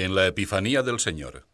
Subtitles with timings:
[0.00, 1.48] En la Epifanía del Señor.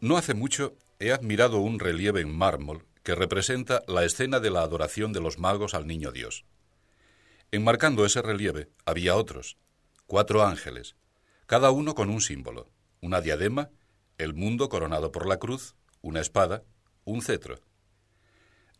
[0.00, 4.62] No hace mucho he admirado un relieve en mármol que representa la escena de la
[4.62, 6.44] adoración de los magos al niño Dios.
[7.52, 9.58] Enmarcando ese relieve había otros,
[10.08, 10.96] cuatro ángeles,
[11.46, 12.68] cada uno con un símbolo,
[13.00, 13.70] una diadema,
[14.18, 16.64] el mundo coronado por la cruz, una espada,
[17.04, 17.60] un cetro.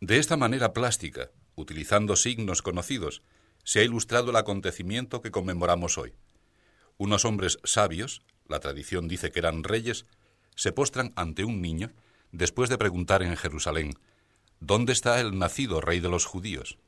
[0.01, 3.23] De esta manera plástica, utilizando signos conocidos,
[3.63, 6.17] se ha ilustrado el acontecimiento que conmemoramos hoy.
[6.97, 10.05] Unos hombres sabios, la tradición dice que eran reyes,
[10.57, 11.93] se postran ante un niño
[12.33, 13.95] después de preguntar en Jerusalén,
[14.61, 16.79] ¿Dónde está el nacido rey de los judíos?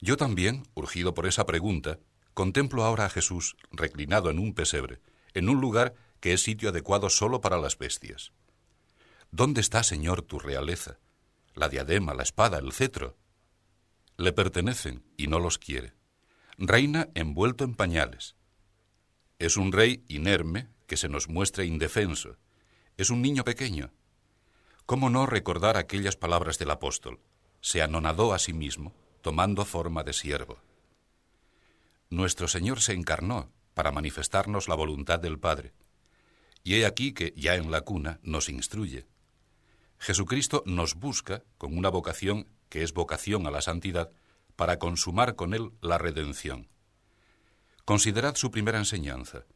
[0.00, 2.00] Yo también, urgido por esa pregunta,
[2.34, 5.00] contemplo ahora a Jesús reclinado en un pesebre,
[5.34, 8.32] en un lugar que es sitio adecuado solo para las bestias.
[9.30, 10.98] ¿Dónde está, Señor, tu realeza?
[11.54, 13.16] La diadema, la espada, el cetro.
[14.16, 15.94] Le pertenecen y no los quiere.
[16.58, 18.36] Reina envuelto en pañales.
[19.38, 22.36] Es un rey inerme que se nos muestra indefenso.
[22.96, 23.92] Es un niño pequeño,
[24.92, 27.18] ¿Cómo no recordar aquellas palabras del apóstol?
[27.62, 30.58] Se anonadó a sí mismo, tomando forma de siervo.
[32.10, 35.72] Nuestro Señor se encarnó para manifestarnos la voluntad del Padre.
[36.62, 39.06] Y he aquí que, ya en la cuna, nos instruye.
[39.96, 44.10] Jesucristo nos busca con una vocación que es vocación a la santidad,
[44.56, 46.68] para consumar con Él la redención.
[47.86, 49.46] Considerad su primera enseñanza.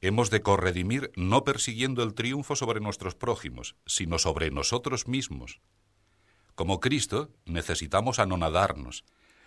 [0.00, 5.60] Hemos de corredimir no persiguiendo el triunfo sobre nuestros prójimos, sino sobre nosotros mismos.
[6.54, 9.04] Como Cristo, necesitamos anonadarnos,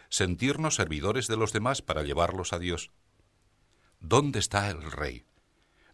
[0.09, 2.91] sentirnos servidores de los demás para llevarlos a Dios.
[3.99, 5.25] ¿Dónde está el Rey?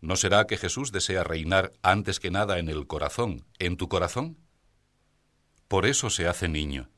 [0.02, 4.38] ¿No será que Jesús desea reinar antes que nada en el corazón, en tu corazón?
[5.68, 6.90] Por eso se hace niño,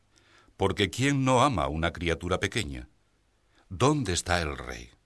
[0.57, 2.89] porque ¿quién no ama a una criatura pequeña?
[3.69, 4.96] ¿Dónde está el Rey?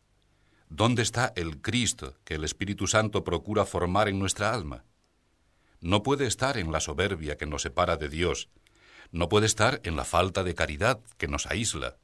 [0.74, 4.86] ¿Dónde está el Cristo que el Espíritu Santo procura formar en nuestra alma?
[5.82, 8.48] No puede estar en la soberbia que nos separa de Dios,
[9.12, 11.98] no puede estar en la falta de caridad que nos aísla.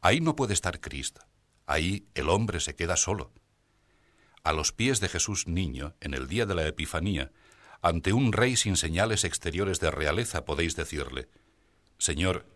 [0.00, 1.26] Ahí no puede estar Cristo,
[1.66, 3.34] ahí el hombre se queda solo.
[4.42, 7.32] A los pies de Jesús niño, en el día de la Epifanía,
[7.82, 11.28] ante un rey sin señales exteriores de realeza, podéis decirle,
[11.98, 12.46] Señor,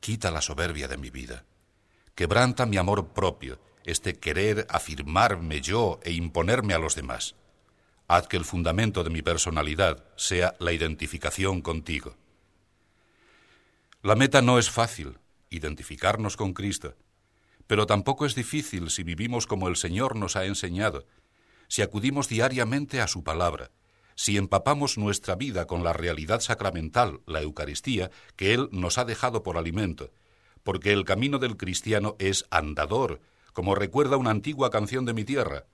[0.00, 1.44] quita la soberbia de mi vida,
[2.16, 7.34] quebranta mi amor propio, este querer afirmarme yo e imponerme a los demás.
[8.08, 12.16] Haz que el fundamento de mi personalidad sea la identificación contigo.
[14.02, 15.18] La meta no es fácil,
[15.48, 16.94] identificarnos con Cristo,
[17.66, 21.06] pero tampoco es difícil si vivimos como el Señor nos ha enseñado,
[21.68, 23.70] si acudimos diariamente a su palabra,
[24.14, 29.42] si empapamos nuestra vida con la realidad sacramental, la Eucaristía, que Él nos ha dejado
[29.42, 30.10] por alimento,
[30.62, 33.20] porque el camino del cristiano es andador,
[33.54, 35.64] como recuerda una antigua canción de mi tierra.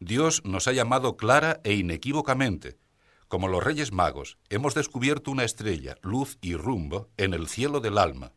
[0.00, 2.76] Dios nos ha llamado clara e inequívocamente.
[3.28, 7.96] Como los Reyes Magos, hemos descubierto una estrella, luz y rumbo en el cielo del
[7.96, 8.32] alma.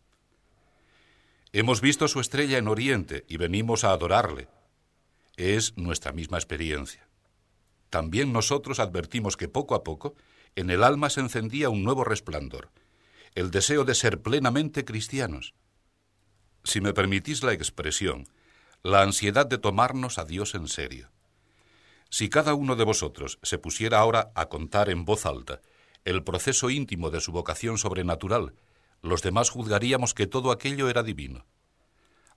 [1.51, 4.47] Hemos visto su estrella en Oriente y venimos a adorarle.
[5.35, 7.09] Es nuestra misma experiencia.
[7.89, 10.15] También nosotros advertimos que poco a poco
[10.55, 12.69] en el alma se encendía un nuevo resplandor,
[13.33, 15.55] el deseo de ser plenamente cristianos.
[16.63, 18.27] Si me permitís la expresión,
[18.81, 21.09] la ansiedad de tomarnos a Dios en serio.
[22.09, 25.59] Si cada uno de vosotros se pusiera ahora a contar en voz alta
[26.05, 28.53] el proceso íntimo de su vocación sobrenatural,
[29.01, 31.45] los demás juzgaríamos que todo aquello era divino.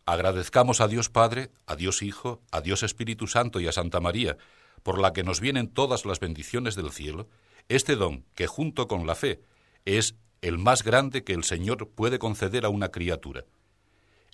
[0.05, 4.37] Agradezcamos a Dios Padre, a Dios Hijo, a Dios Espíritu Santo y a Santa María,
[4.83, 7.29] por la que nos vienen todas las bendiciones del cielo,
[7.69, 9.43] este don que junto con la fe
[9.85, 13.45] es el más grande que el Señor puede conceder a una criatura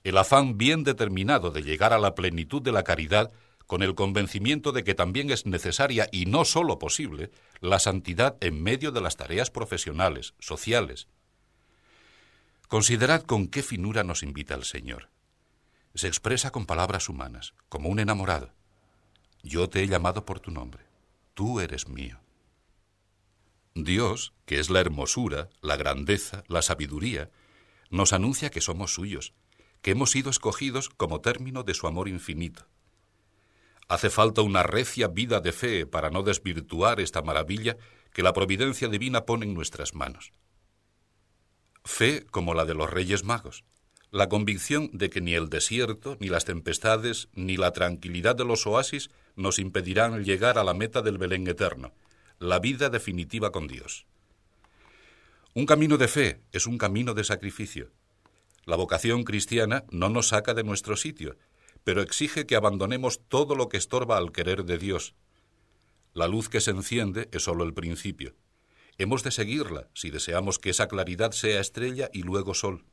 [0.04, 3.32] el afán bien determinado de llegar a la plenitud de la caridad
[3.66, 7.30] con el convencimiento de que también es necesaria y no sólo posible
[7.60, 11.06] la santidad en medio de las tareas profesionales, sociales.
[12.68, 15.10] Considerad con qué finura nos invita el Señor.
[15.94, 18.54] Se expresa con palabras humanas, como un enamorado.
[19.42, 20.84] Yo te he llamado por tu nombre,
[21.34, 22.20] tú eres mío.
[23.74, 27.30] Dios, que es la hermosura, la grandeza, la sabiduría,
[27.90, 29.34] nos anuncia que somos suyos,
[29.82, 32.66] que hemos sido escogidos como término de su amor infinito.
[33.88, 37.76] Hace falta una recia vida de fe para no desvirtuar esta maravilla
[38.12, 40.32] que la providencia divina pone en nuestras manos.
[41.84, 43.64] Fe como la de los Reyes Magos,
[44.10, 48.66] la convicción de que ni el desierto, ni las tempestades, ni la tranquilidad de los
[48.66, 51.92] oasis nos impedirán llegar a la meta del Belén eterno,
[52.38, 54.06] la vida definitiva con Dios.
[55.54, 57.90] Un camino de fe es un camino de sacrificio.
[58.68, 61.38] La vocación cristiana no nos saca de nuestro sitio,
[61.84, 65.14] pero exige que abandonemos todo lo que estorba al querer de Dios.
[66.12, 68.34] La luz que se enciende es sólo el principio.
[68.98, 72.84] Hemos de seguirla si deseamos que esa claridad sea estrella y luego sol.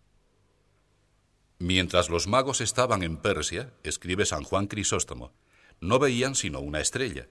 [1.60, 5.34] Mientras los magos estaban en Persia, escribe San Juan Crisóstomo,
[5.82, 7.28] no veían sino una estrella,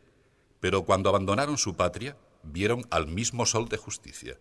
[0.60, 4.38] pero cuando abandonaron su patria, vieron al mismo sol de justicia.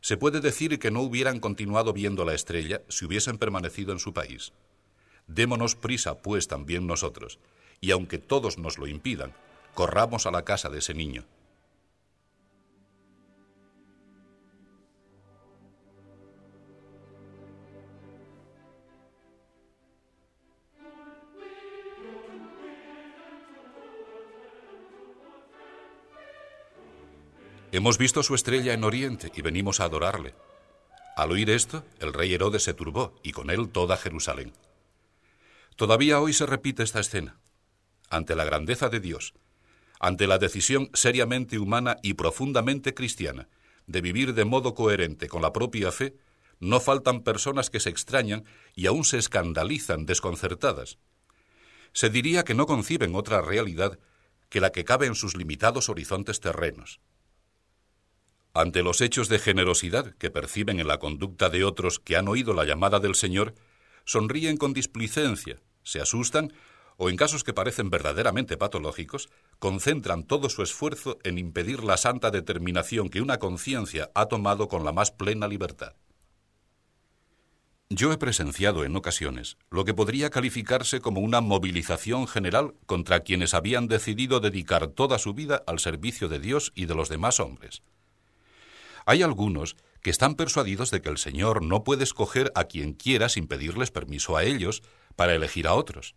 [0.00, 4.12] Se puede decir que no hubieran continuado viendo la estrella si hubiesen permanecido en su
[4.12, 4.52] país.
[5.26, 7.38] Démonos prisa, pues, también nosotros,
[7.80, 9.34] y aunque todos nos lo impidan,
[9.74, 11.24] corramos a la casa de ese niño.
[27.78, 30.34] Hemos visto su estrella en Oriente y venimos a adorarle.
[31.14, 34.52] Al oír esto, el rey Herodes se turbó y con él toda Jerusalén.
[35.76, 37.38] Todavía hoy se repite esta escena.
[38.10, 39.32] Ante la grandeza de Dios,
[40.00, 43.48] ante la decisión seriamente humana y profundamente cristiana
[43.86, 46.16] de vivir de modo coherente con la propia fe,
[46.58, 50.98] no faltan personas que se extrañan y aún se escandalizan desconcertadas.
[51.92, 54.00] Se diría que no conciben otra realidad
[54.48, 56.98] que la que cabe en sus limitados horizontes terrenos.
[58.54, 62.54] Ante los hechos de generosidad que perciben en la conducta de otros que han oído
[62.54, 63.54] la llamada del Señor,
[64.04, 66.52] sonríen con displicencia, se asustan
[66.98, 69.30] o en casos que parecen verdaderamente patológicos,
[69.60, 74.84] concentran todo su esfuerzo en impedir la santa determinación que una conciencia ha tomado con
[74.84, 75.94] la más plena libertad.
[77.90, 83.54] Yo he presenciado en ocasiones lo que podría calificarse como una movilización general contra quienes
[83.54, 87.82] habían decidido dedicar toda su vida al servicio de Dios y de los demás hombres.
[89.08, 93.30] Hay algunos que están persuadidos de que el Señor no puede escoger a quien quiera
[93.30, 94.82] sin pedirles permiso a ellos
[95.16, 96.14] para elegir a otros,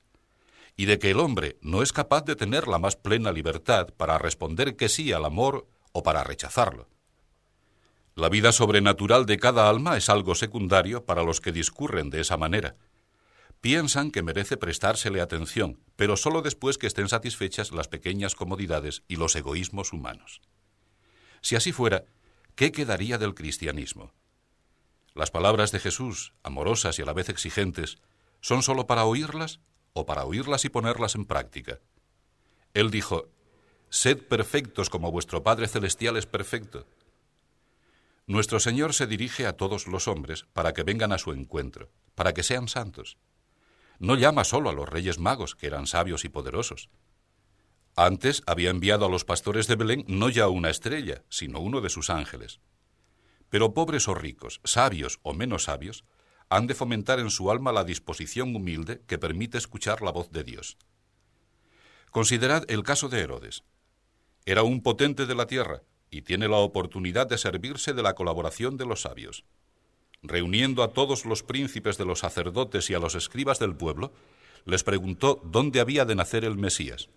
[0.76, 4.18] y de que el hombre no es capaz de tener la más plena libertad para
[4.18, 6.90] responder que sí al amor o para rechazarlo.
[8.16, 12.36] La vida sobrenatural de cada alma es algo secundario para los que discurren de esa
[12.36, 12.76] manera.
[13.62, 19.16] Piensan que merece prestársele atención, pero sólo después que estén satisfechas las pequeñas comodidades y
[19.16, 20.42] los egoísmos humanos.
[21.40, 22.04] Si así fuera,
[22.56, 24.14] ¿qué quedaría del cristianismo?
[25.14, 27.98] Las palabras de Jesús, amorosas y a la vez exigentes,
[28.40, 29.60] ¿son sólo para oírlas
[29.94, 31.80] o para oírlas y ponerlas en práctica?
[32.74, 33.28] Él dijo,
[33.90, 36.88] Sed perfectos como vuestro Padre Celestial es perfecto.
[38.26, 42.34] Nuestro Señor se dirige a todos los hombres para que vengan a su encuentro, para
[42.34, 43.18] que sean santos.
[44.00, 46.90] No llama solo a los reyes magos, que eran sabios y poderosos.
[47.96, 51.90] Antes había enviado a los pastores de Belén no ya una estrella, sino uno de
[51.90, 52.62] sus ángeles.
[53.50, 56.06] Pero pobres o ricos, sabios o menos sabios,
[56.50, 60.44] han de fomentar en su alma la disposición humilde que permite escuchar la voz de
[60.44, 60.78] Dios.
[62.12, 63.64] Considerad el caso de Herodes.
[64.46, 68.78] Era un potente de la tierra y tiene la oportunidad de servirse de la colaboración
[68.78, 69.44] de los sabios.
[70.24, 74.14] Reuniendo a todos los príncipes de los sacerdotes y a los escribas del pueblo,
[74.66, 77.10] les preguntó dónde había de nacer el Mesías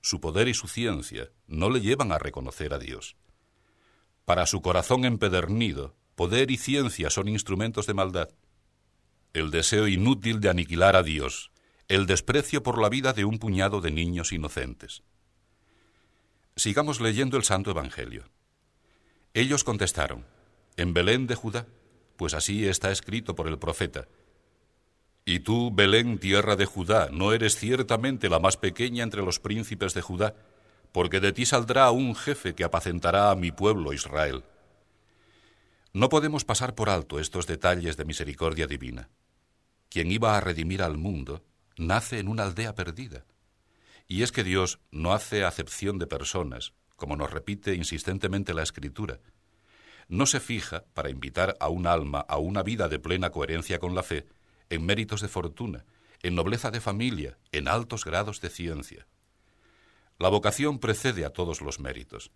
[0.00, 3.16] su poder y su ciencia no le llevan a reconocer a Dios.
[4.24, 8.28] Para su corazón empedernido, poder y ciencia son instrumentos de maldad.
[9.32, 11.50] El deseo inútil de aniquilar a Dios,
[11.88, 15.02] el desprecio por la vida de un puñado de niños inocentes.
[16.56, 18.28] Sigamos leyendo el Santo Evangelio.
[19.34, 20.26] Ellos contestaron,
[20.76, 21.66] en Belén de Judá,
[22.16, 24.08] pues así está escrito por el profeta,
[25.30, 29.94] y tú, Belén, tierra de Judá, no eres ciertamente la más pequeña entre los príncipes
[29.94, 30.34] de Judá,
[30.90, 34.42] porque de ti saldrá un jefe que apacentará a mi pueblo Israel.
[35.92, 39.08] No podemos pasar por alto estos detalles de misericordia divina.
[39.88, 41.44] Quien iba a redimir al mundo
[41.76, 43.24] nace en una aldea perdida.
[44.08, 49.20] Y es que Dios no hace acepción de personas, como nos repite insistentemente la Escritura.
[50.08, 53.94] No se fija, para invitar a un alma a una vida de plena coherencia con
[53.94, 54.26] la fe,
[54.70, 55.84] en méritos de fortuna,
[56.22, 59.06] en nobleza de familia, en altos grados de ciencia.
[60.18, 62.30] La vocación precede a todos los méritos.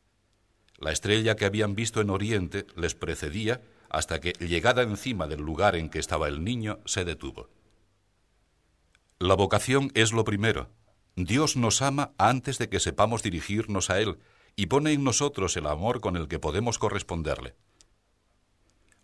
[0.79, 5.77] La estrella que habían visto en Oriente les precedía hasta que, llegada encima del lugar
[5.77, 7.49] en que estaba el niño, se detuvo.
[9.19, 10.71] La vocación es lo primero.
[11.15, 14.19] Dios nos ama antes de que sepamos dirigirnos a Él
[14.57, 17.55] y pone en nosotros el amor con el que podemos corresponderle.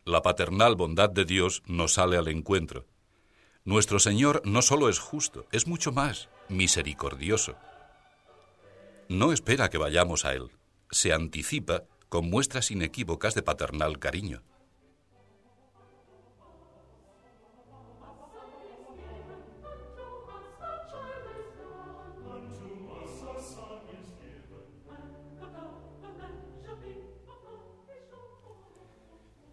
[0.04, 2.87] la paternal bondad de Dios nos sale al encuentro.
[3.64, 7.57] Nuestro Señor no solo es justo, es mucho más, misericordioso.
[9.09, 10.50] No espera que vayamos a Él,
[10.90, 14.43] se anticipa con muestras inequívocas de paternal cariño.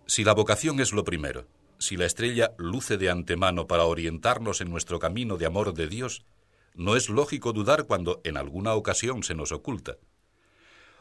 [0.06, 1.46] Si la vocación es lo primero,
[1.79, 6.25] si la estrella luce de antemano para orientarnos en nuestro camino de amor de Dios,
[6.74, 9.98] no es lógico dudar cuando en alguna ocasión se nos oculta.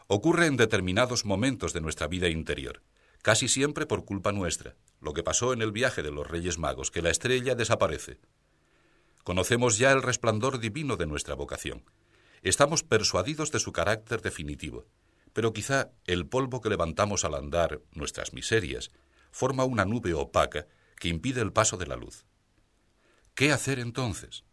[0.06, 2.82] Ocurre en determinados momentos de nuestra vida interior,
[3.22, 6.90] casi siempre por culpa nuestra, lo que pasó en el viaje de los Reyes Magos,
[6.90, 8.20] que la estrella desaparece.
[9.24, 11.84] Conocemos ya el resplandor divino de nuestra vocación.
[12.42, 14.86] Estamos persuadidos de su carácter definitivo
[15.36, 18.90] pero quizá el polvo que levantamos al andar, nuestras miserias,
[19.36, 20.66] forma una nube opaca
[20.98, 22.24] que impide el paso de la luz.
[23.34, 24.44] ¿Qué hacer entonces?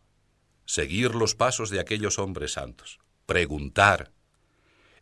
[0.66, 4.12] Seguir los pasos de aquellos hombres santos, preguntar.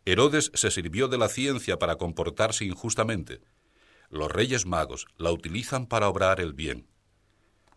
[0.04, 3.40] Herodes se sirvió de la ciencia para comportarse injustamente.
[4.08, 6.86] Los reyes magos la utilizan para obrar el bien.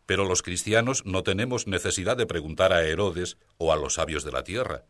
[0.06, 4.32] Pero los cristianos no tenemos necesidad de preguntar a Herodes o a los sabios de
[4.32, 4.86] la tierra.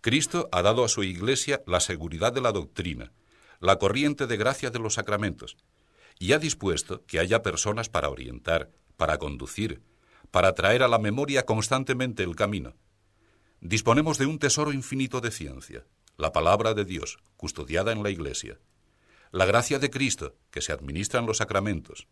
[0.00, 3.12] Cristo ha dado a su Iglesia la seguridad de la doctrina,
[3.60, 5.58] la corriente de gracia de los sacramentos,
[6.20, 9.82] y ha dispuesto que haya personas para orientar, para conducir,
[10.30, 12.76] para traer a la memoria constantemente el camino.
[13.60, 15.86] Disponemos de un tesoro infinito de ciencia,
[16.18, 18.60] la palabra de Dios, custodiada en la Iglesia,
[19.32, 22.06] la gracia de Cristo, que se administra en los sacramentos,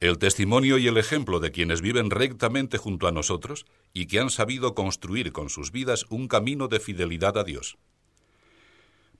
[0.00, 4.30] el testimonio y el ejemplo de quienes viven rectamente junto a nosotros y que han
[4.30, 7.76] sabido construir con sus vidas un camino de fidelidad a Dios.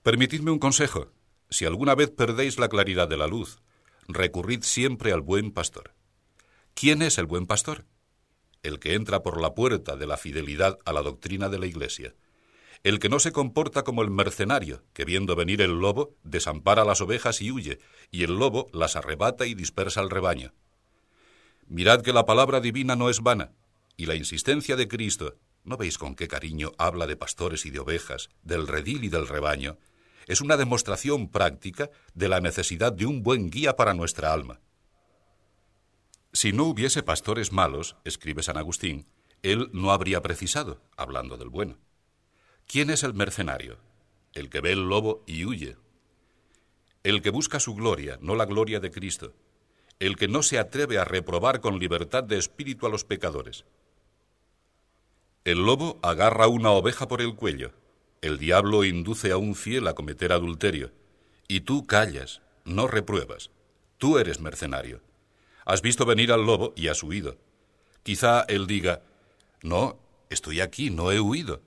[0.01, 1.11] Permitidme un consejo.
[1.49, 3.59] Si alguna vez perdéis la claridad de la luz,
[4.07, 5.93] recurrid siempre al buen pastor.
[6.73, 7.85] ¿Quién es el buen pastor?
[8.63, 12.15] El que entra por la puerta de la fidelidad a la doctrina de la Iglesia.
[12.83, 17.01] El que no se comporta como el mercenario, que viendo venir el lobo, desampara las
[17.01, 17.79] ovejas y huye,
[18.11, 20.53] y el lobo las arrebata y dispersa al rebaño.
[21.67, 23.51] Mirad que la palabra divina no es vana,
[23.97, 27.79] y la insistencia de Cristo, ¿no veis con qué cariño habla de pastores y de
[27.79, 29.77] ovejas, del redil y del rebaño?
[30.27, 34.59] Es una demostración práctica de la necesidad de un buen guía para nuestra alma.
[36.33, 39.07] Si no hubiese pastores malos, escribe San Agustín,
[39.41, 41.79] él no habría precisado, hablando del bueno.
[42.67, 43.79] ¿Quién es el mercenario?
[44.33, 45.77] El que ve el lobo y huye.
[47.03, 49.33] El que busca su gloria, no la gloria de Cristo
[49.99, 53.65] el que no se atreve a reprobar con libertad de espíritu a los pecadores.
[55.43, 57.71] El lobo agarra una oveja por el cuello,
[58.21, 60.91] el diablo induce a un fiel a cometer adulterio,
[61.47, 63.51] y tú callas, no repruebas.
[63.97, 65.01] Tú eres mercenario.
[65.65, 67.37] Has visto venir al lobo y has huido.
[68.03, 69.01] Quizá él diga,
[69.61, 71.61] no, estoy aquí, no he huido.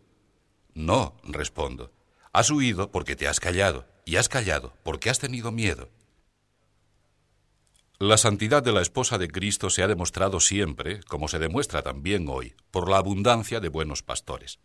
[0.75, 1.93] No, respondo,
[2.33, 5.91] has huido porque te has callado, y has callado porque has tenido miedo.
[7.99, 12.27] La santidad de la esposa de Cristo se ha demostrado siempre, como se demuestra también
[12.29, 14.59] hoy, por la abundancia de buenos pastores.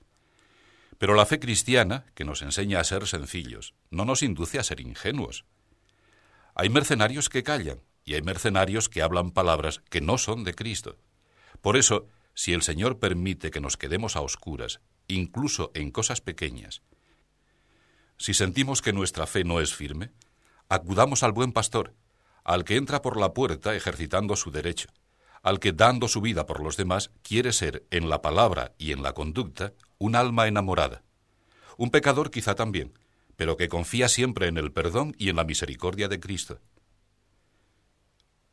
[0.97, 4.79] Pero la fe cristiana, que nos enseña a ser sencillos, no nos induce a ser
[4.79, 5.45] ingenuos.
[6.53, 10.97] Hay mercenarios que callan y hay mercenarios que hablan palabras que no son de Cristo.
[11.61, 16.81] Por eso, si el Señor permite que nos quedemos a oscuras, incluso en cosas pequeñas,
[18.17, 20.11] si sentimos que nuestra fe no es firme,
[20.69, 21.93] acudamos al buen pastor,
[22.43, 24.89] al que entra por la puerta ejercitando su derecho,
[25.45, 29.03] al que dando su vida por los demás quiere ser, en la palabra y en
[29.03, 31.03] la conducta, un alma enamorada.
[31.77, 32.97] Un pecador quizá también,
[33.35, 36.61] pero que confía siempre en el perdón y en la misericordia de Cristo.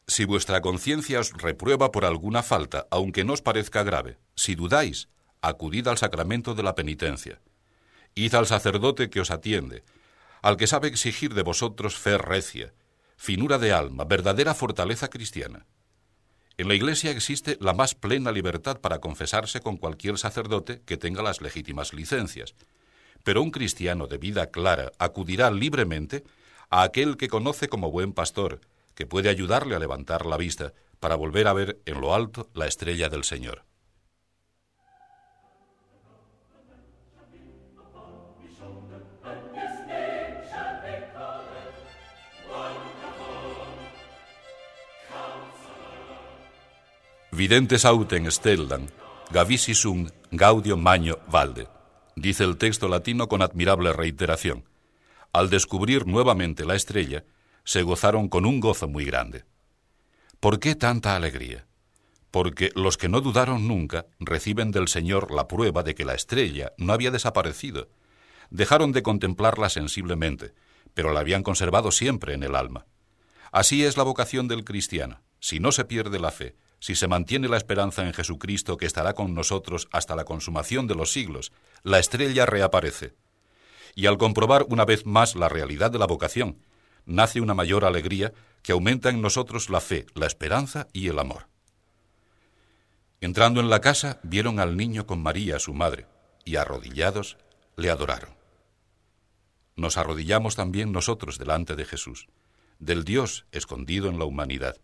[0.06, 5.08] Si vuestra conciencia os reprueba por alguna falta, aunque no os parezca grave, si dudáis,
[5.40, 7.40] acudid al sacramento de la penitencia.
[8.14, 9.82] Id al sacerdote que os atiende,
[10.42, 12.74] al que sabe exigir de vosotros fe recia,
[13.16, 15.64] finura de alma, verdadera fortaleza cristiana.
[16.58, 21.22] En la Iglesia existe la más plena libertad para confesarse con cualquier sacerdote que tenga
[21.22, 22.54] las legítimas licencias,
[23.24, 26.24] pero un cristiano de vida clara acudirá libremente
[26.68, 28.60] a aquel que conoce como buen pastor,
[28.94, 32.66] que puede ayudarle a levantar la vista para volver a ver en lo alto la
[32.66, 33.64] estrella del Señor.
[47.34, 48.88] Videntes autem stellam,
[49.32, 51.66] gavisi sum gaudio magno valde,
[52.14, 54.68] dice el texto latino con admirable reiteración.
[55.32, 57.24] Al descubrir nuevamente la estrella,
[57.64, 59.46] se gozaron con un gozo muy grande.
[60.40, 61.64] ¿Por qué tanta alegría?
[62.30, 66.74] Porque los que no dudaron nunca reciben del Señor la prueba de que la estrella
[66.76, 67.88] no había desaparecido.
[68.50, 70.52] Dejaron de contemplarla sensiblemente,
[70.92, 72.84] pero la habían conservado siempre en el alma.
[73.52, 75.22] Así es la vocación del cristiano.
[75.40, 79.12] Si no se pierde la fe, si se mantiene la esperanza en Jesucristo que estará
[79.12, 81.52] con nosotros hasta la consumación de los siglos,
[81.84, 83.14] la estrella reaparece.
[83.94, 86.58] Y al comprobar una vez más la realidad de la vocación,
[87.06, 91.46] nace una mayor alegría que aumenta en nosotros la fe, la esperanza y el amor.
[93.20, 96.06] Entrando en la casa, vieron al niño con María, su madre,
[96.44, 97.38] y arrodillados
[97.76, 98.34] le adoraron.
[99.76, 102.26] Nos arrodillamos también nosotros delante de Jesús,
[102.80, 104.78] del Dios escondido en la humanidad.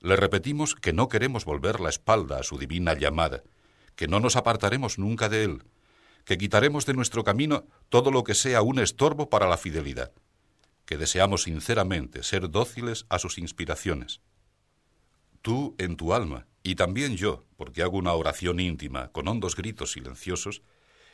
[0.00, 3.42] Le repetimos que no queremos volver la espalda a su divina llamada,
[3.96, 5.64] que no nos apartaremos nunca de Él,
[6.24, 10.12] que quitaremos de nuestro camino todo lo que sea un estorbo para la fidelidad,
[10.86, 14.22] que deseamos sinceramente ser dóciles a sus inspiraciones.
[15.42, 19.92] Tú en tu alma, y también yo, porque hago una oración íntima con hondos gritos
[19.92, 20.62] silenciosos,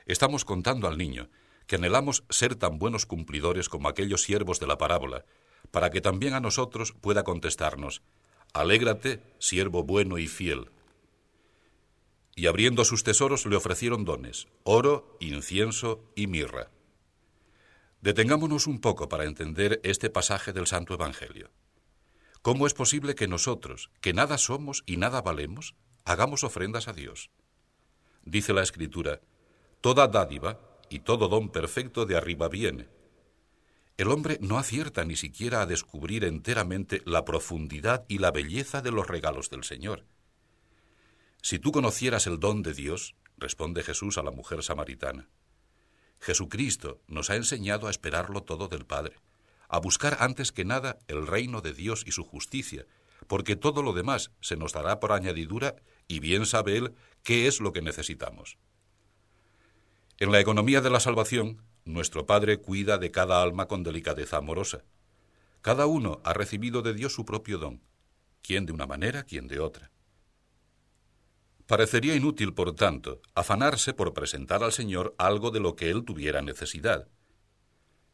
[0.06, 1.28] estamos contando al niño
[1.66, 5.24] que anhelamos ser tan buenos cumplidores como aquellos siervos de la parábola,
[5.72, 8.02] para que también a nosotros pueda contestarnos,
[8.56, 10.70] Alégrate, siervo bueno y fiel.
[12.34, 16.70] Y abriendo sus tesoros le ofrecieron dones, oro, incienso y mirra.
[18.00, 21.50] Detengámonos un poco para entender este pasaje del Santo Evangelio.
[22.40, 25.74] ¿Cómo es posible que nosotros, que nada somos y nada valemos,
[26.06, 27.28] hagamos ofrendas a Dios?
[28.24, 29.20] Dice la Escritura,
[29.82, 32.88] Toda dádiva y todo don perfecto de arriba viene.
[33.96, 38.90] El hombre no acierta ni siquiera a descubrir enteramente la profundidad y la belleza de
[38.90, 40.04] los regalos del Señor.
[41.40, 45.28] Si tú conocieras el don de Dios, responde Jesús a la mujer samaritana,
[46.20, 49.16] Jesucristo nos ha enseñado a esperarlo todo del Padre,
[49.68, 52.86] a buscar antes que nada el reino de Dios y su justicia,
[53.26, 55.76] porque todo lo demás se nos dará por añadidura
[56.06, 58.58] y bien sabe Él qué es lo que necesitamos.
[60.18, 64.84] En la economía de la salvación, nuestro Padre cuida de cada alma con delicadeza amorosa.
[65.62, 67.80] Cada uno ha recibido de Dios su propio don,
[68.42, 69.90] quien de una manera, quien de otra.
[71.66, 76.42] Parecería inútil, por tanto, afanarse por presentar al Señor algo de lo que Él tuviera
[76.42, 77.08] necesidad.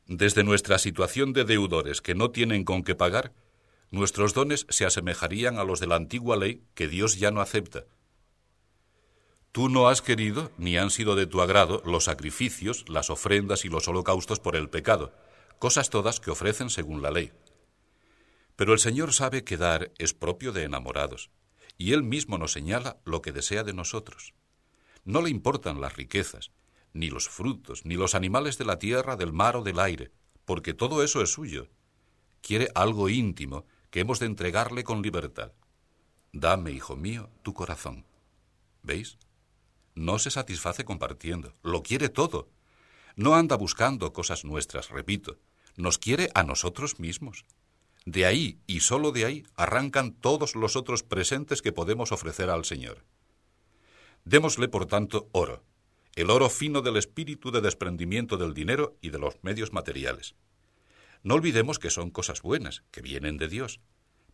[0.07, 3.33] Desde nuestra situación de deudores que no tienen con qué pagar,
[3.91, 7.85] nuestros dones se asemejarían a los de la antigua ley que Dios ya no acepta.
[9.53, 13.69] Tú no has querido, ni han sido de tu agrado, los sacrificios, las ofrendas y
[13.69, 15.15] los holocaustos por el pecado,
[15.59, 17.33] cosas todas que ofrecen según la ley.
[18.57, 21.31] Pero el Señor sabe que dar es propio de enamorados
[21.77, 24.33] y Él mismo nos señala lo que desea de nosotros.
[25.05, 26.51] No le importan las riquezas,
[26.95, 30.13] ni los frutos, ni los animales de la tierra, del mar o del aire,
[30.47, 31.69] porque todo eso es suyo.
[32.41, 35.53] Quiere algo íntimo que hemos de entregarle con libertad.
[36.33, 38.07] Dame, hijo mío, tu corazón.
[38.83, 39.19] ¿Veis?
[39.95, 42.49] No se satisface compartiendo, lo quiere todo.
[43.17, 45.39] No anda buscando cosas nuestras, repito,
[45.77, 47.45] nos quiere a nosotros mismos.
[48.05, 52.65] De ahí y sólo de ahí arrancan todos los otros presentes que podemos ofrecer al
[52.65, 53.05] Señor.
[54.25, 55.63] Démosle, por tanto, oro,
[56.15, 60.35] el oro fino del espíritu de desprendimiento del dinero y de los medios materiales.
[61.23, 63.81] No olvidemos que son cosas buenas, que vienen de Dios,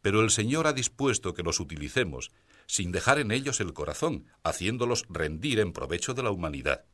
[0.02, 2.30] pero el Señor ha dispuesto que los utilicemos
[2.66, 6.84] sin dejar en ellos el corazón, haciéndolos rendir en provecho de la humanidad.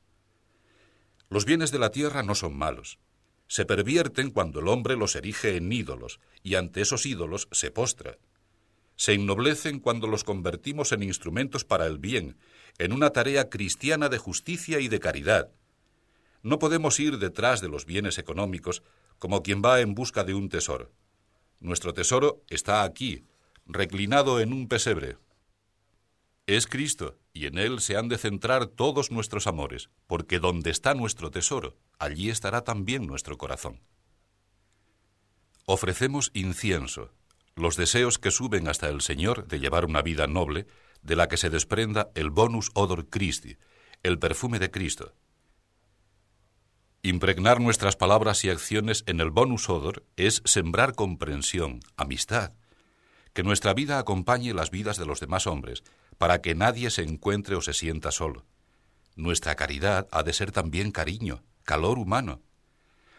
[1.29, 3.01] Los bienes de la tierra no son malos,
[3.47, 8.19] se pervierten cuando el hombre los erige en ídolos y ante esos ídolos se postra.
[8.97, 12.37] Se ennoblecen cuando los convertimos en instrumentos para el bien,
[12.79, 15.51] en una tarea cristiana de justicia y de caridad.
[16.43, 18.83] No podemos ir detrás de los bienes económicos
[19.19, 20.90] como quien va en busca de un tesoro.
[21.64, 23.24] Nuestro tesoro está aquí,
[23.64, 25.16] reclinado en un pesebre.
[26.46, 30.92] Es Cristo, y en Él se han de centrar todos nuestros amores, porque donde está
[30.92, 33.81] nuestro tesoro, allí estará también nuestro corazón.
[35.64, 37.12] Ofrecemos incienso,
[37.55, 40.66] los deseos que suben hasta el Señor de llevar una vida noble,
[41.00, 43.57] de la que se desprenda el bonus odor Christi,
[44.03, 45.14] el perfume de Cristo.
[47.07, 52.53] Impregnar nuestras palabras y acciones en el bonus odor es sembrar comprensión, amistad,
[53.35, 55.85] que nuestra vida acompañe las vidas de los demás hombres,
[56.17, 58.47] para que nadie se encuentre o se sienta solo.
[59.17, 62.40] Nuestra caridad ha de ser también cariño, calor humano.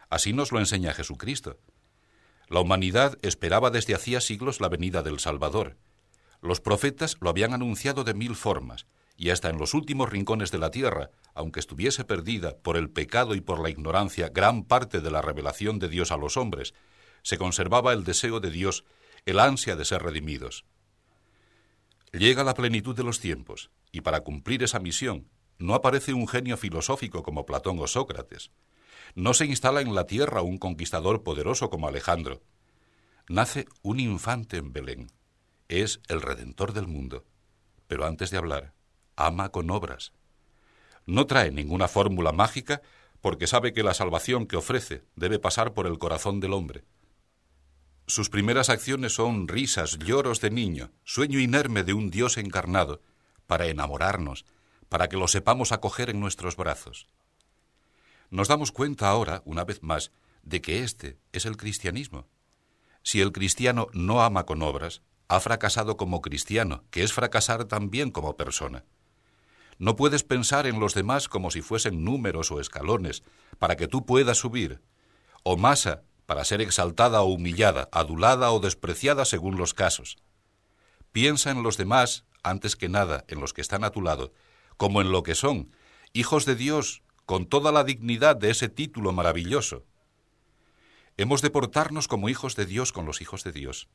[0.10, 1.60] Así nos lo enseña Jesucristo.
[2.50, 5.78] La humanidad esperaba desde hacía siglos la venida del Salvador.
[6.42, 10.58] Los profetas lo habían anunciado de mil formas, y hasta en los últimos rincones de
[10.58, 15.12] la tierra, aunque estuviese perdida por el pecado y por la ignorancia gran parte de
[15.12, 16.74] la revelación de Dios a los hombres,
[17.22, 18.86] se conservaba el deseo de Dios,
[19.26, 20.66] el ansia de ser redimidos.
[22.12, 26.58] Llega la plenitud de los tiempos, y para cumplir esa misión no aparece un genio
[26.58, 28.52] filosófico como Platón o Sócrates.
[29.16, 32.42] No se instala en la tierra un conquistador poderoso como Alejandro.
[33.28, 35.08] Nace un infante en Belén.
[35.68, 37.26] Es el redentor del mundo.
[37.88, 38.75] Pero antes de hablar,
[39.16, 40.14] ama con obras.
[41.06, 42.82] No trae ninguna fórmula mágica
[43.22, 46.84] porque sabe que la salvación que ofrece debe pasar por el corazón del hombre.
[48.08, 53.02] Sus primeras acciones son risas, lloros de niño, sueño inerme de un Dios encarnado,
[53.48, 54.46] para enamorarnos,
[54.90, 57.08] para que lo sepamos acoger en nuestros brazos.
[58.30, 60.12] Nos damos cuenta ahora, una vez más,
[60.44, 62.28] de que este es el cristianismo.
[63.02, 68.12] Si el cristiano no ama con obras, ha fracasado como cristiano, que es fracasar también
[68.12, 68.86] como persona.
[69.78, 73.24] No puedes pensar en los demás como si fuesen números o escalones,
[73.60, 74.82] para que tú puedas subir,
[75.44, 80.18] o masa para ser exaltada o humillada, adulada o despreciada según los casos.
[81.12, 84.34] Piensa en los demás, antes que nada, en los que están a tu lado,
[84.78, 85.72] como en lo que son,
[86.14, 89.86] hijos de Dios, con toda la dignidad de ese título maravilloso.
[91.18, 93.88] Hemos de portarnos como hijos de Dios con los hijos de Dios.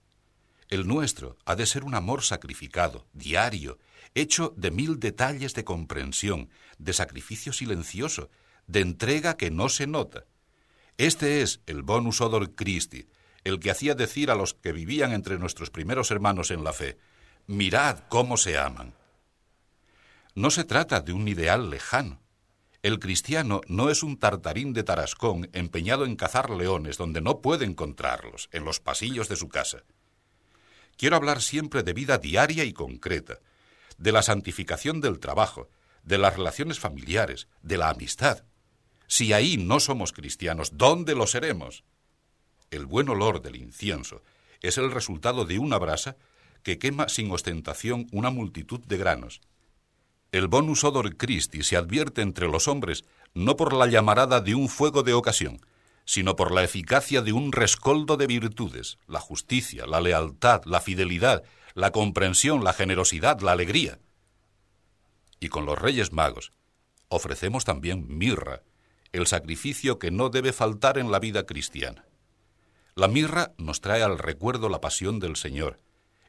[0.70, 3.80] El nuestro ha de ser un amor sacrificado, diario,
[4.14, 8.30] hecho de mil detalles de comprensión, de sacrificio silencioso,
[8.68, 10.26] de entrega que no se nota.
[10.96, 13.08] Este es el bonus odor Christi,
[13.42, 16.98] el que hacía decir a los que vivían entre nuestros primeros hermanos en la fe,
[17.48, 18.94] mirad cómo se aman.
[20.36, 22.20] No se trata de un ideal lejano.
[22.82, 27.64] El cristiano no es un tartarín de Tarascón empeñado en cazar leones donde no puede
[27.64, 29.82] encontrarlos, en los pasillos de su casa.
[31.00, 33.38] Quiero hablar siempre de vida diaria y concreta,
[33.96, 35.70] de la santificación del trabajo,
[36.02, 38.44] de las relaciones familiares, de la amistad,
[39.06, 41.84] si ahí no somos cristianos, ¿dónde lo seremos?
[42.70, 44.22] El buen olor del incienso
[44.60, 46.18] es el resultado de una brasa
[46.62, 49.40] que quema sin ostentación una multitud de granos.
[50.32, 54.68] El bonus odor Christi se advierte entre los hombres no por la llamarada de un
[54.68, 55.62] fuego de ocasión,
[56.04, 61.42] sino por la eficacia de un rescoldo de virtudes, la justicia, la lealtad, la fidelidad,
[61.74, 63.98] la comprensión, la generosidad, la alegría.
[65.38, 66.52] Y con los Reyes Magos
[67.08, 68.62] ofrecemos también mirra,
[69.12, 72.06] el sacrificio que no debe faltar en la vida cristiana.
[72.94, 75.80] La mirra nos trae al recuerdo la pasión del Señor.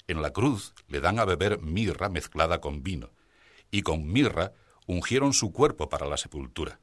[0.07, 3.12] En la cruz le dan a beber mirra mezclada con vino,
[3.69, 4.53] y con mirra
[4.88, 6.81] ungieron su cuerpo para la sepultura.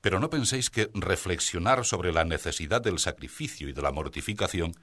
[0.00, 4.74] Pero no penséis que reflexionar sobre la necesidad del sacrificio y de la mortificación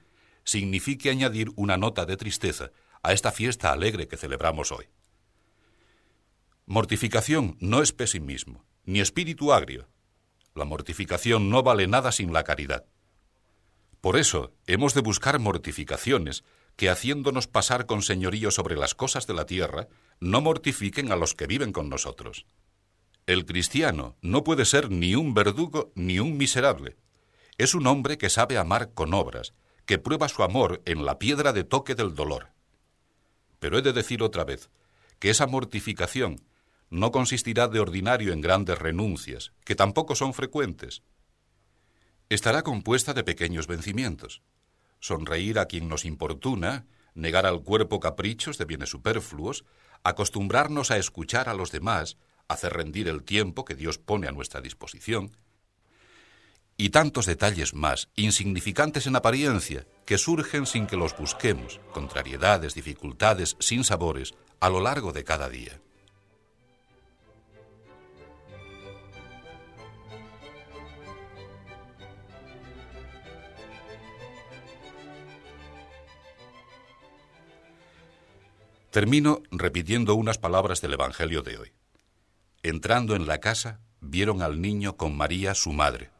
[0.44, 2.70] signifique añadir una nota de tristeza
[3.02, 4.86] a esta fiesta alegre que celebramos hoy.
[6.66, 9.88] Mortificación no es pesimismo, ni espíritu agrio,
[10.58, 12.84] la mortificación no vale nada sin la caridad.
[14.00, 16.44] Por eso hemos de buscar mortificaciones
[16.76, 19.88] que, haciéndonos pasar con señorío sobre las cosas de la tierra,
[20.20, 22.46] no mortifiquen a los que viven con nosotros.
[23.28, 26.96] El cristiano no puede ser ni un verdugo ni un miserable.
[27.58, 29.52] Es un hombre que sabe amar con obras,
[29.84, 32.52] que prueba su amor en la piedra de toque del dolor.
[33.58, 34.70] Pero he de decir otra vez
[35.18, 36.40] que esa mortificación
[36.88, 41.02] no consistirá de ordinario en grandes renuncias, que tampoco son frecuentes.
[42.30, 44.40] Estará compuesta de pequeños vencimientos.
[45.00, 49.66] Sonreír a quien nos importuna, negar al cuerpo caprichos de bienes superfluos,
[50.02, 52.16] acostumbrarnos a escuchar a los demás,
[52.48, 55.30] hacer rendir el tiempo que Dios pone a nuestra disposición,
[56.80, 63.56] y tantos detalles más, insignificantes en apariencia, que surgen sin que los busquemos, contrariedades, dificultades,
[63.58, 65.80] sin sabores, a lo largo de cada día.
[78.90, 81.77] Termino repitiendo unas palabras del Evangelio de hoy.
[82.68, 86.10] Entrando en la casa, vieron al niño con María, su madre.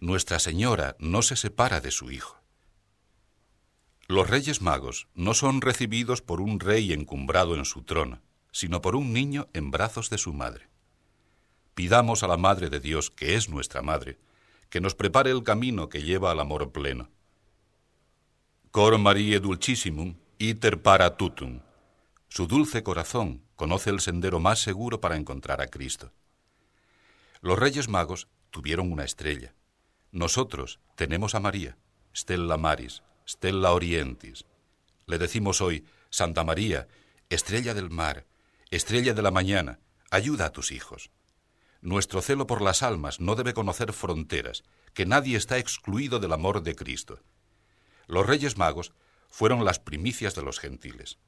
[0.00, 2.40] Nuestra Señora no se separa de su Hijo.
[4.08, 8.96] Los Reyes Magos no son recibidos por un rey encumbrado en su trono, sino por
[8.96, 10.70] un niño en brazos de su madre.
[11.74, 14.18] Pidamos a la Madre de Dios, que es nuestra Madre,
[14.70, 17.10] que nos prepare el camino que lleva al amor pleno.
[18.70, 21.60] Cor Marie Dulcissimum, iter para tutum.
[22.28, 26.12] Su dulce corazón conoce el sendero más seguro para encontrar a Cristo.
[27.40, 29.54] Los Reyes Magos tuvieron una estrella.
[30.12, 31.76] Nosotros tenemos a María,
[32.14, 34.44] Stella Maris, Stella Orientis.
[35.06, 36.88] Le decimos hoy, Santa María,
[37.28, 38.26] estrella del mar,
[38.70, 41.10] estrella de la mañana, ayuda a tus hijos.
[41.80, 44.64] Nuestro celo por las almas no debe conocer fronteras,
[44.94, 47.20] que nadie está excluido del amor de Cristo.
[48.06, 48.92] Los reyes magos
[49.28, 51.18] fueron las primicias de los gentiles.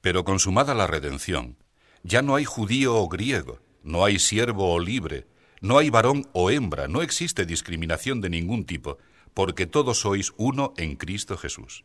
[0.00, 1.56] Pero consumada la redención,
[2.02, 5.26] ya no hay judío o griego, no hay siervo o libre,
[5.60, 8.98] no hay varón o hembra, no existe discriminación de ningún tipo,
[9.34, 11.84] porque todos sois uno en Cristo Jesús.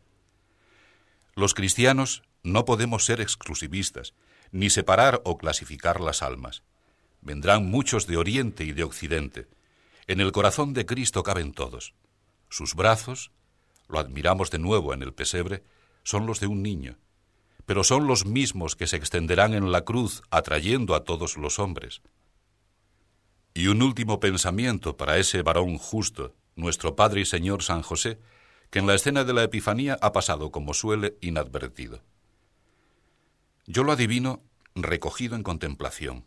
[1.34, 4.14] Los cristianos no podemos ser exclusivistas,
[4.52, 6.62] ni separar o clasificar las almas.
[7.20, 9.48] Vendrán muchos de Oriente y de Occidente.
[10.06, 11.94] En el corazón de Cristo caben todos.
[12.50, 13.32] Sus brazos,
[13.88, 15.64] lo admiramos de nuevo en el pesebre,
[16.04, 16.98] son los de un niño,
[17.66, 22.02] pero son los mismos que se extenderán en la cruz atrayendo a todos los hombres.
[23.54, 28.18] Y un último pensamiento para ese varón justo, nuestro Padre y Señor San José,
[28.70, 32.02] que en la escena de la Epifanía ha pasado, como suele, inadvertido.
[33.66, 34.42] Yo lo adivino
[34.74, 36.26] recogido en contemplación,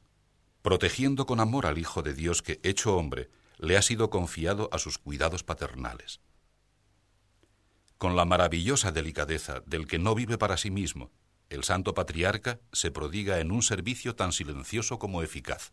[0.62, 4.80] protegiendo con amor al Hijo de Dios que, hecho hombre, le ha sido confiado a
[4.80, 6.22] sus cuidados paternales.
[7.98, 11.12] Con la maravillosa delicadeza del que no vive para sí mismo,
[11.50, 15.72] el santo patriarca se prodiga en un servicio tan silencioso como eficaz.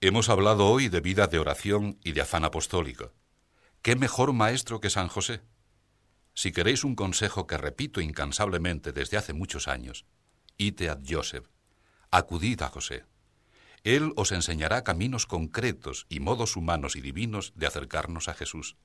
[0.00, 3.12] Hemos hablado hoy de vida de oración y de afán apostólico.
[3.82, 5.42] ¿Qué mejor maestro que San José?
[6.34, 10.06] Si queréis un consejo que repito incansablemente desde hace muchos años,
[10.56, 11.46] ite ad Joseph,
[12.10, 13.06] acudid a José.
[13.82, 18.76] Él os enseñará caminos concretos y modos humanos y divinos de acercarnos a Jesús.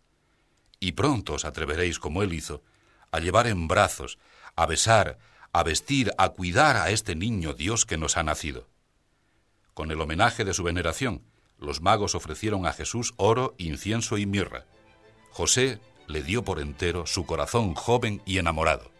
[0.80, 2.63] Y pronto os atreveréis, como él hizo,
[3.12, 4.17] a llevar en brazos,
[4.56, 5.18] a besar,
[5.52, 8.68] a vestir, a cuidar a este niño Dios que nos ha nacido.
[9.74, 11.24] Con el homenaje de su veneración,
[11.58, 14.66] los magos ofrecieron a Jesús oro, incienso y mirra.
[15.32, 18.92] José le dio por entero su corazón joven y enamorado.